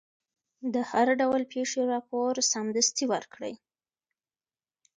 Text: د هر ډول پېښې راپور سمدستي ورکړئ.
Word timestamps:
د 0.73 0.75
هر 0.89 1.07
ډول 1.19 1.41
پېښې 1.53 1.81
راپور 1.93 2.31
سمدستي 2.51 3.05
ورکړئ. 3.13 3.53